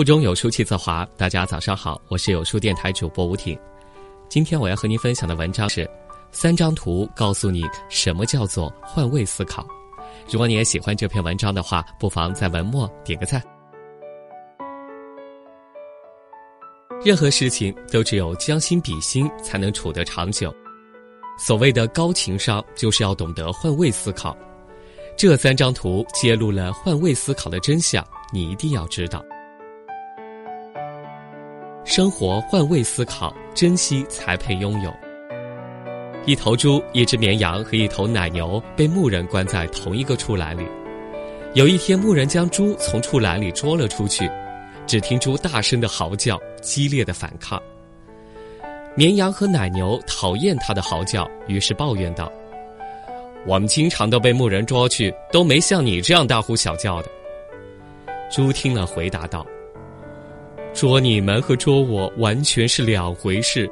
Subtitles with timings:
[0.00, 1.06] 腹中有书气自华。
[1.14, 3.54] 大家早上好，我是有书电台主播吴挺。
[4.30, 5.86] 今天我要和您分享的文章是
[6.30, 9.62] 三张图告诉你什么叫做换位思考。
[10.30, 13.42] 如果你也喜欢这篇文章的话，不妨在文末点个赞。
[17.04, 20.50] 任何事情都只有将心比心才能处得长久。
[21.38, 24.34] 所谓的高情商，就是要懂得换位思考。
[25.14, 29.22] 这三张图揭露了换位思考的真相，你一定要知道。
[31.90, 34.94] 生活换位思考，珍惜才配拥有。
[36.24, 40.64] 一头猪、一只绵羊和一头奶牛被牧人关在同一个畜栏里。
[41.54, 44.30] 有一天，牧人将猪从畜栏里捉了出去，
[44.86, 47.60] 只听猪大声的嚎叫，激烈的反抗。
[48.94, 52.30] 绵羊和奶牛讨厌他的嚎叫，于是抱怨道
[53.48, 57.08] ：“我们经常都被牧人捉去，都没像你这样大呼小叫的。”
[58.30, 59.44] 猪听了，回答道。
[60.80, 63.70] 捉你们和捉我完全是两回事，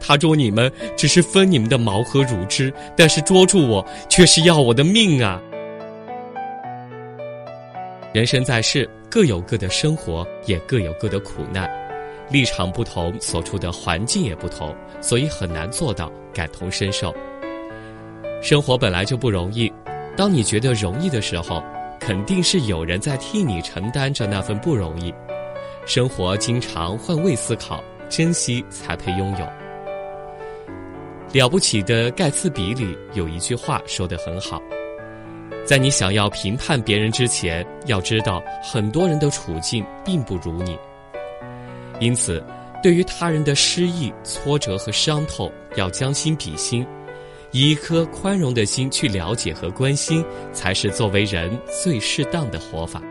[0.00, 5.40] 他捉你们只是分你们的毛和乳汁，但是捉住我却是要我的命啊！
[8.12, 11.70] 人生在世，各有各的生活，也各有各的苦难，
[12.28, 17.14] 立场不同，所处的环境也不同，所以很难做到感同身受。
[18.42, 19.72] 生活本来就不容易，
[20.16, 21.62] 当你觉得容易的时候，
[22.00, 25.14] 肯定是有人在替你承担着那份不容易。
[25.88, 29.48] 生活经常换位思考，珍惜才配拥有。
[31.32, 34.60] 了不起的盖茨比里有一句话说得很好：
[35.64, 40.78] 在你想要评判别人之前，要知道很多人的处境并不如你。
[42.00, 42.44] 因此，
[42.82, 46.86] 对于他人的失意、挫折和伤痛，要将心比心，
[47.50, 51.50] 以一颗宽容的心去了解和关心，才是作为人
[51.82, 53.02] 最适当的活法。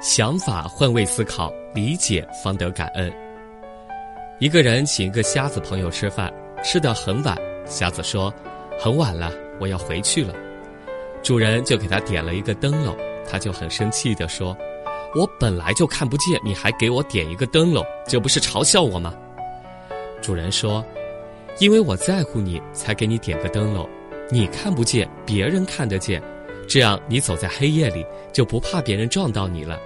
[0.00, 3.12] 想法换位思考，理解方得感恩。
[4.38, 6.32] 一个人请一个瞎子朋友吃饭，
[6.62, 7.36] 吃得很晚。
[7.66, 8.32] 瞎子说
[8.78, 10.32] ：“很晚了，我要回去了。”
[11.20, 12.96] 主人就给他点了一个灯笼，
[13.28, 14.56] 他就很生气地说
[15.18, 19.12] ：“我本来就看不见，你还给我点一个灯笼，这不是嘲笑我吗？”
[20.22, 20.84] 主人说
[21.58, 23.88] ：“因为我在乎你，才给你点个灯笼。
[24.30, 26.22] 你看不见，别人看得见。”
[26.68, 29.80] 这样，你走在黑夜里就不怕别人撞到你了。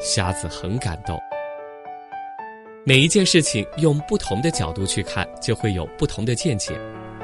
[0.00, 1.20] 瞎子很感动。
[2.82, 6.72] 每一件事情用不同的角度去看，就会有不同的见解，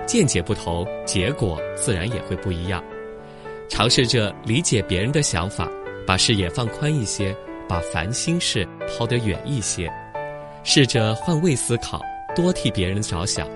[0.06, 2.84] 见解不同，结果自然也会不一样。
[3.70, 5.66] 尝试着理解别人的想法，
[6.06, 7.34] 把视野放宽一些，
[7.66, 9.90] 把烦心事抛得远一些，
[10.62, 12.02] 试着换位思考，
[12.36, 13.48] 多替别人着想，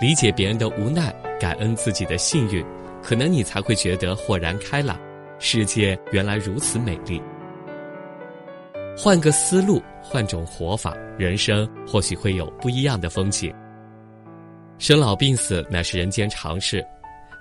[0.00, 2.66] 理解别人的无奈，感恩自己的幸运。
[3.02, 4.98] 可能你才会觉得豁然开朗，
[5.38, 7.22] 世界原来如此美丽。
[8.96, 13.54] 换个思路，换种活法，人生或许会有不一样的风景。
[14.78, 16.84] 生老病死乃是人间常事，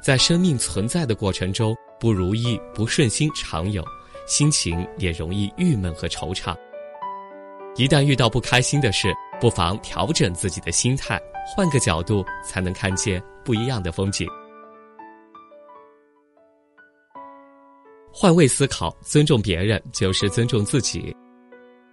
[0.04, 3.84] 在生命存在的过程中，不如意、不顺心常有，
[4.28, 6.56] 心情也容易郁闷和惆怅。
[7.76, 14.28] 一旦遇到不开心的事，不妨调整自己的心态，换个角度，才能看见不一样的风景。
[18.20, 21.16] 换位思考，尊重别人就是尊重自己。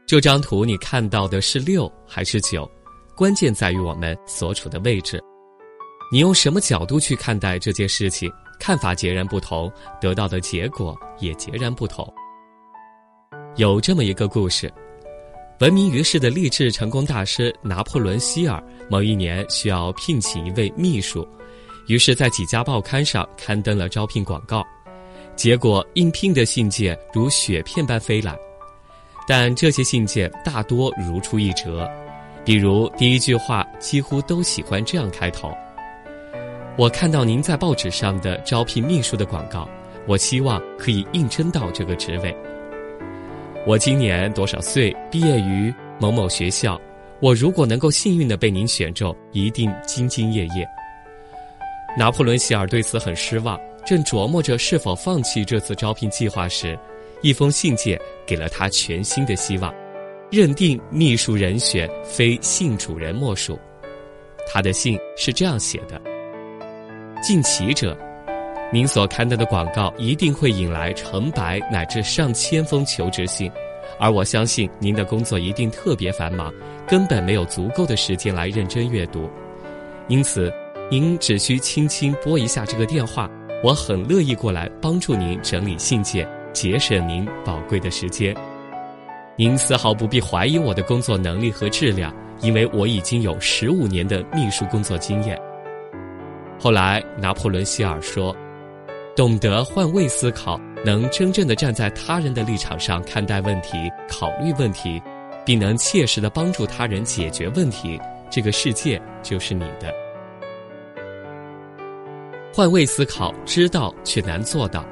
[0.07, 2.67] 这张图你看到的是六还是九？
[3.15, 5.23] 关键在于我们所处的位置。
[6.11, 9.71] 你用什么角度去看待这件事情，看法截然不同，
[10.01, 12.11] 得到的结果也截然不同。
[13.57, 14.73] 有这么一个故事：
[15.61, 21.29] 闻名于世的励志成功大师拿破仑·希尔，某一年需要聘请一位秘书，
[21.87, 24.65] 于是，在几家报刊上刊登了招聘广告。
[25.37, 28.37] 结果应聘的信件如雪片般飞来，
[29.27, 31.91] 但这些信件大多如出一辙，
[32.45, 35.53] 比如第一句话几乎都喜欢这样开头
[36.79, 39.69] ：“我看到您在报纸上的招聘秘书的广告，
[40.07, 42.35] 我希望可以应征到这个职位。
[43.67, 44.95] 我今年多少岁？
[45.11, 46.81] 毕业于某某学校。
[47.21, 50.69] 我如果能够幸运的被您选中，一定兢兢业业。”
[51.97, 53.59] 拿破仑·希尔对此很失望。
[53.85, 56.79] 正琢磨着是否放弃这次招聘计划时，
[57.21, 59.73] 一封信件给了他全新的希望，
[60.31, 63.59] 认定秘书人选非信主人莫属。
[64.51, 66.01] 他的信是这样写的
[67.23, 67.97] ：“敬启者，
[68.73, 73.53] 您所刊登的广告一定会引来成百乃至上千封求职信，
[73.99, 76.53] 而我相信您的工作一定特别繁忙，
[76.89, 79.29] 根本没有足够的时间来认真阅读。
[80.09, 80.51] 因此，
[80.91, 83.31] 您只需轻轻拨一下这个电话。”
[83.65, 88.37] 我很乐意过来帮助您整理信件，节省您宝贵的时间。
[89.37, 95.41] 您丝毫不必怀疑我的工作能力和质量，因为我已经有十五年的秘书工作经验。
[96.61, 98.37] 后来，拿破仑·希尔说
[99.17, 105.03] ：“懂得换位思考，能真正的站在他人的立场上看待问题、考虑问题，
[105.43, 109.91] 并能切实的帮助他人解决问题，这个世界就是你的。”
[112.57, 114.87] 换位思考，知道却难做到，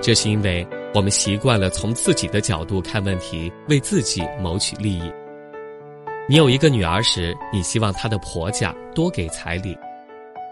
[0.00, 0.66] 这是因为。
[0.94, 5.12] 我们习惯了从自己的角度看问题，为自己谋取利益。
[6.26, 9.74] 你有一个女儿时，你希望她的婆家多给彩礼；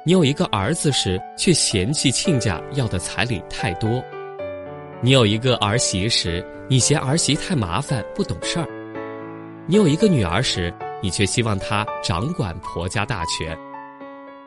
[0.04, 4.02] 你有一个儿子时，却嫌弃亲家要的彩礼太多；
[5.00, 8.66] 你有一个儿媳时，你嫌儿媳太麻烦不懂事儿；
[9.66, 10.72] 你有一个女儿时，
[11.02, 13.58] 你却希望她掌管婆家大权。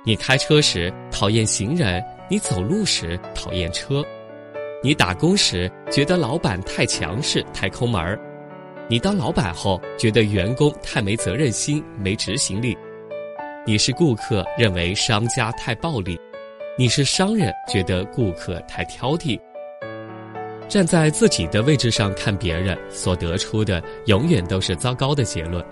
[0.06, 4.04] 你开车时讨厌行人，你走路时讨厌车。
[4.84, 8.20] 你打工时觉得老板太强势、太抠门儿；
[8.90, 12.76] 你当老板后觉得员工太没责任心、没执行力；
[13.66, 16.18] 你是顾客认为商家太暴力；
[16.78, 19.40] 你是商人觉得顾客太挑剔。
[20.68, 25.64] 站在自己的位置上看别人，所得出的永远都是糟糕的结论；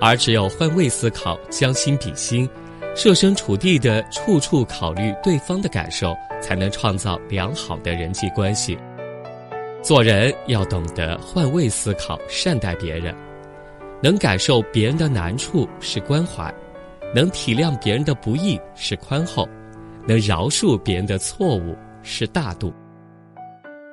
[0.00, 2.48] 而只有换位思考、将心比心。
[2.96, 8.76] 设身处地的处处考虑对方的感受，才能创造良好的人际关系。
[9.82, 13.14] 做人要懂得换位思考，善待别人。
[14.02, 16.52] 能感受别人的难处是关怀，
[17.14, 19.46] 能体谅别人的不易是宽厚，
[20.06, 22.72] 能饶恕别人的错误是大度。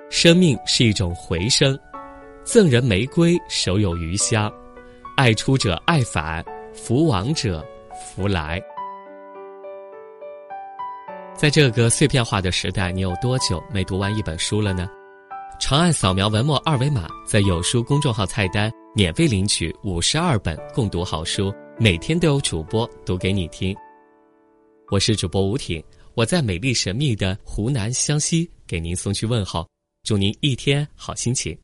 [0.10, 1.78] 生命是一种回声，
[2.46, 4.50] 赠人玫瑰，手有余香。
[5.18, 8.62] 爱出者爱返，福往者福来。
[11.36, 14.88] 在这个碎片化的时代，你有多久没读完一本书了呢？
[15.60, 23.76] 长按扫描文末二维码，在有书公众号菜单免费领取五十二本共读好书，每天都有主播读给你听。
[24.90, 25.84] 我是主播吴挺，
[26.14, 29.68] 我在美丽神秘的湖南湘西给您送去问候，
[30.04, 31.58] 祝您一天好心情。